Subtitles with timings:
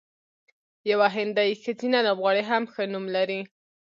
[0.91, 3.41] یوه هندۍ ښځینه لوبغاړې هم ښه نوم لري.